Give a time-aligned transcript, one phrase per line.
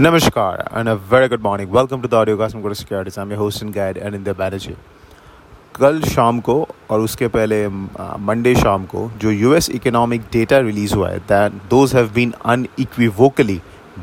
[0.00, 1.68] Namaskar and a very good morning.
[1.68, 3.18] Welcome to the audiocast from Guru Securities.
[3.18, 4.76] I'm your host and guide Anindya Banerjee.
[5.74, 6.54] कल शाम को
[6.90, 11.94] और उसके पहले Monday शाम को जो यूएस इकोनॉमिक डेटा रिलीज़ हुआ है that those
[11.94, 13.60] have been unequivocally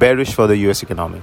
[0.00, 1.20] bearish for the US economy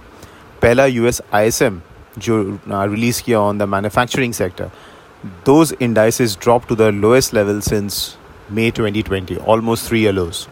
[0.61, 1.81] पहला यूएस आईएसएम
[2.19, 4.71] जो रिलीज़ किया on the manufacturing sector
[5.45, 8.05] those indices drop to the lowest level since
[8.51, 10.47] May 2020 almost three year lows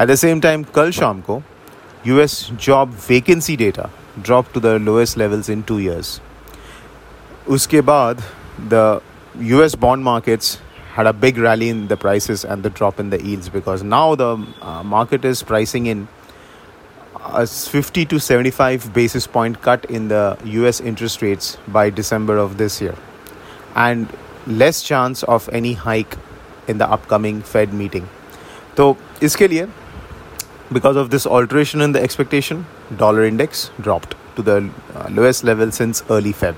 [0.00, 1.42] at the same time कल शाम को
[2.05, 3.89] US job vacancy data
[4.21, 6.19] dropped to the lowest levels in two years.
[7.47, 8.23] Uske baad,
[8.69, 9.01] the
[9.39, 10.59] US bond markets
[10.93, 14.15] had a big rally in the prices and the drop in the yields because now
[14.15, 16.07] the uh, market is pricing in
[17.23, 22.57] a 50 to 75 basis point cut in the US interest rates by December of
[22.57, 22.95] this year
[23.75, 24.07] and
[24.47, 26.17] less chance of any hike
[26.67, 28.09] in the upcoming Fed meeting.
[28.75, 29.67] So, इसके लिए
[30.72, 32.66] Because of this alteration in the expectation,
[32.96, 36.54] dollar index dropped to the uh, lowest level since early Feb.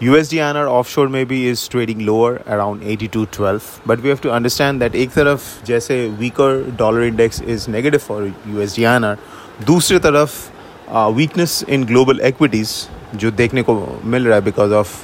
[0.00, 4.94] USD INR offshore maybe is trading lower around 82.12 but we have to understand that
[4.94, 8.22] एक तरफ़ जैसे weaker dollar index is negative for
[8.54, 9.18] USD INR
[9.66, 10.48] दूसरी तरफ़
[10.88, 14.94] uh, weakness in global equities जो देखने मिल रहा है because of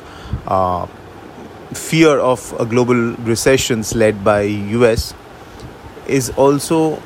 [0.47, 0.87] uh,
[1.75, 4.41] fear of a global recessions led by
[4.79, 5.13] US
[6.09, 6.99] is also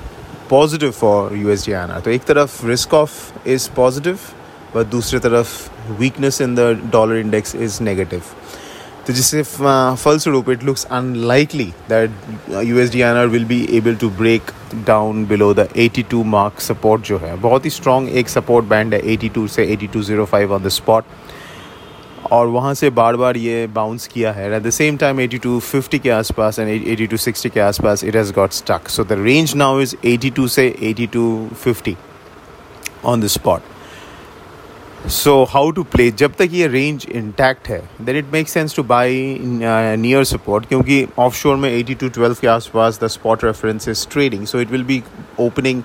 [0.51, 4.19] positive for U S D आना तो एक तरफ़ रिस्क ऑफ़ इज़ पॉजिटिव
[4.77, 5.49] व दूसरी तरफ़
[6.01, 6.61] weakness in the
[6.93, 8.23] dollar index is negative
[9.07, 12.11] तो जिससे फलस्वरूप it looks unlikely that
[12.65, 14.51] U S D R will be able to break
[14.87, 19.01] down below the 82 mark support जो है। बहुत ही स्ट्रॉन्ग एक सपोर्ट बैंड है
[19.17, 21.05] 82 से 8205 ऑन द स्पॉट
[22.33, 25.99] और वहाँ से बार बार ये बाउंस किया है। एट द सेम टाइम 82 50
[25.99, 29.81] के आसपास एंड 82 60 के आसपास it has got stuck so the range now
[29.81, 31.27] is 82 से 82
[31.67, 31.95] 50
[33.05, 33.63] on the spot
[35.09, 38.83] so how to play जब तक ये रेंज इंटैक्ट है then it make sense to
[38.83, 44.07] buy near support क्योंकि ऑफ़ शोर में 82 12 के आसपास the spot reference is
[44.09, 45.03] trading so it will be
[45.41, 45.83] opening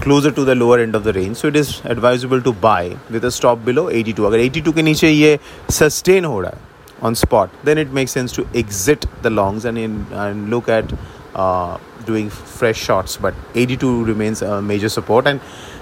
[0.00, 3.24] closer to the lower end of the range so it is advisable to buy with
[3.24, 5.38] a stop below 82 अगर 82 के नीचे ये
[5.70, 6.72] sustain हो रहा है
[7.08, 10.92] on spot then it makes sense to exit the longs and in and look at
[11.34, 15.40] uh, doing fresh shots but 82 remains a major support and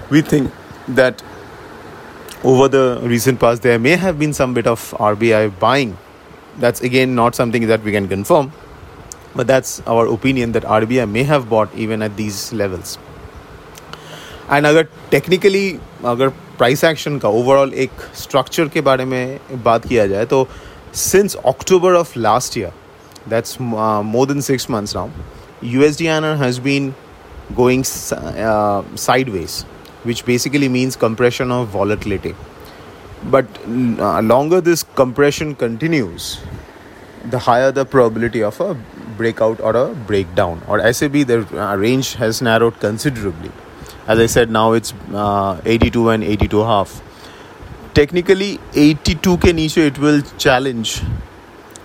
[0.09, 0.51] we think
[0.87, 1.23] that
[2.43, 5.97] over the recent past there may have been some bit of RBI buying
[6.59, 8.51] that's again not something that we can confirm
[9.35, 12.97] but that's our opinion that RBI may have bought even at these levels
[14.50, 15.68] And अगर technically
[16.06, 16.28] अगर
[16.58, 20.46] price action का overall एक structure के बारे में बात किया जाए तो
[20.96, 22.72] since October of last year
[23.28, 25.08] that's more than six months now
[25.64, 26.92] U S D N R has been
[27.56, 27.84] going
[29.30, 29.64] sideways
[30.06, 32.34] which basically means compression of volatility
[33.26, 33.58] but
[34.24, 36.36] longer this compression continues
[37.26, 38.72] the higher the probability of a
[39.18, 43.50] breakout or a break down और ऐसे भी the range has narrowed considerably
[44.08, 47.02] as I said now it's uh, 82 and 82 half.
[47.92, 51.02] Technically 82 ke niche it will challenge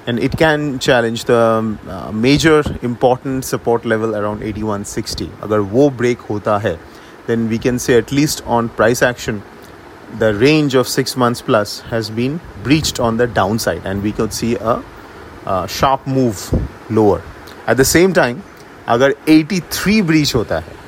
[0.08, 5.88] and it can challenge the um, uh, major important support level around 8160 agar wo
[6.02, 6.78] break hota hai
[7.28, 9.42] then we can say at least on price action
[10.24, 14.38] the range of 6 months plus has been breached on the downside and we could
[14.40, 14.78] see a,
[15.46, 16.46] a sharp move
[16.90, 17.22] lower.
[17.68, 18.44] At the same time
[18.88, 20.83] agar 83 breach hota hai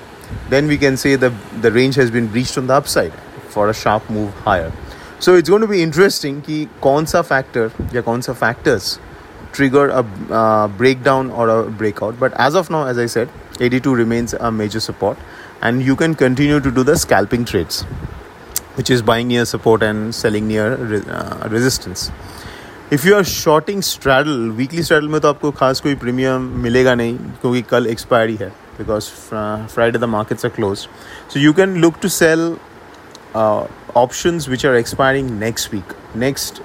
[0.49, 1.33] then we can say the
[1.67, 3.13] the range has been breached on the upside
[3.57, 4.73] for a sharp move higher
[5.19, 8.99] so it's going to be interesting कि कौन सा factor या कौन सा factors
[9.53, 10.05] trigger a
[10.41, 13.29] uh, breakdown or a breakout but as of now as I said
[13.61, 15.19] 82 remains a major support
[15.61, 17.83] and you can continue to do the scalping trades
[18.77, 22.11] which is buying near support and selling near uh, resistance
[22.93, 27.17] if you are shorting straddle weekly straddle में तो आपको खास कोई premium मिलेगा नहीं
[27.17, 30.88] क्योंकि कल expiry है because fr- Friday the markets are closed.
[31.28, 32.60] So you can look to sell
[33.34, 36.62] uh, options which are expiring next week, next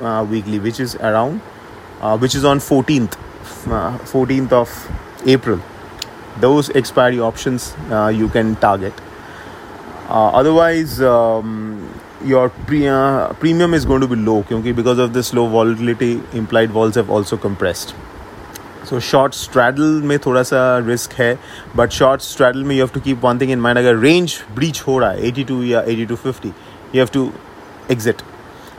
[0.00, 1.40] uh, weekly, which is around,
[2.00, 3.16] uh, which is on 14th,
[3.64, 5.60] 14th uh, of April.
[6.40, 8.94] Those expiry options uh, you can target.
[10.08, 12.88] Uh, otherwise, um, your pre-
[13.40, 17.36] premium is going to be low because of this low volatility, implied vols have also
[17.36, 17.94] compressed.
[18.90, 21.36] So short straddle में थोड़ा सा risk है
[21.76, 24.82] but short straddle में you have to keep one thing in mind अगर range breach
[24.86, 27.30] हो रहा है eighty two या eighty two fifty you have to
[27.90, 28.22] exit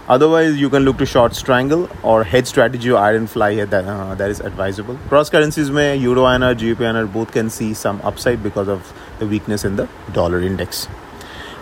[0.10, 4.42] otherwise you can look to short strangle or hedge strategy iron fly है that is
[4.46, 8.00] advisable cross currencies में euro N R G P N R both can see some
[8.06, 8.92] upside because of
[9.22, 10.88] the weakness in the dollar index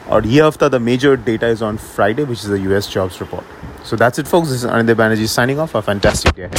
[0.10, 3.22] और ये हफ़्ता the major data is on Friday which is the U S jobs
[3.22, 6.50] report so that's it folks Anindya Banerjee signing off a fantastic day